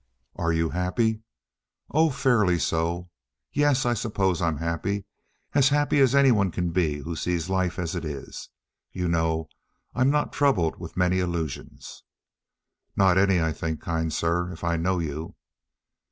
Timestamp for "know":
9.07-9.47, 14.75-14.97